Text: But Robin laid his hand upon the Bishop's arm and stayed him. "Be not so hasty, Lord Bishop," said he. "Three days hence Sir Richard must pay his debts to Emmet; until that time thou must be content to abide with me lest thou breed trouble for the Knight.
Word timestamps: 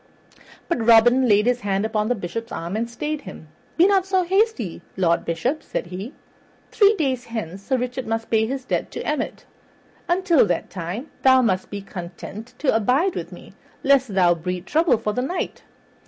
But 0.67 0.83
Robin 0.83 1.27
laid 1.27 1.45
his 1.45 1.59
hand 1.59 1.85
upon 1.85 2.07
the 2.07 2.15
Bishop's 2.15 2.51
arm 2.51 2.75
and 2.75 2.89
stayed 2.89 3.21
him. 3.21 3.49
"Be 3.77 3.85
not 3.85 4.07
so 4.07 4.23
hasty, 4.23 4.81
Lord 4.97 5.25
Bishop," 5.25 5.61
said 5.61 5.85
he. 5.85 6.13
"Three 6.71 6.95
days 6.97 7.25
hence 7.25 7.61
Sir 7.61 7.77
Richard 7.77 8.07
must 8.07 8.31
pay 8.31 8.47
his 8.47 8.65
debts 8.65 8.89
to 8.95 9.05
Emmet; 9.05 9.45
until 10.09 10.47
that 10.47 10.71
time 10.71 11.11
thou 11.21 11.43
must 11.43 11.69
be 11.69 11.83
content 11.83 12.55
to 12.57 12.75
abide 12.75 13.13
with 13.13 13.31
me 13.31 13.53
lest 13.83 14.15
thou 14.15 14.33
breed 14.33 14.65
trouble 14.65 14.97
for 14.97 15.13
the 15.13 15.21
Knight. 15.21 15.61